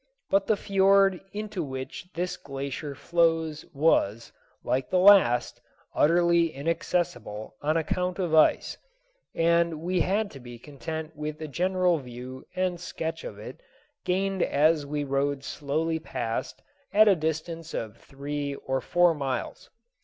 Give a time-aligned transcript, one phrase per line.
[0.31, 4.31] But the fiord into which this glacier flows was,
[4.63, 5.61] like the last,
[5.93, 8.79] utterly inaccessible on account of ice,
[9.35, 13.61] and we had to be content with a general view and sketch of it,
[14.03, 19.69] gained as we rowed slowly past at a distance of three or four miles.